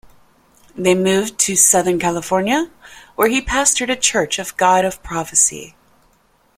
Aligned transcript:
They 0.75 0.95
moved 0.95 1.37
to 1.41 1.55
Southern 1.55 1.99
California, 1.99 2.71
where 3.15 3.27
he 3.27 3.39
pastored 3.39 3.91
a 3.91 3.95
Church 3.95 4.39
of 4.39 4.57
God 4.57 4.83
of 4.83 5.03
Prophecy. 5.03 5.75